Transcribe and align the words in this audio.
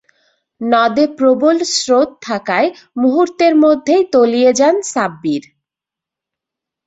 নদে 0.61 1.05
প্রবল 1.17 1.57
স্রোত 1.75 2.09
থাকায় 2.21 2.69
মুহূর্তের 2.97 3.53
মধ্যেই 3.63 4.03
তলিয়ে 4.13 4.51
যান 4.53 4.75
সাব্বির। 4.91 5.43